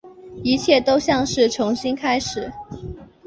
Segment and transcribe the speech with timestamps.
[0.43, 2.51] 一切都像是重新开始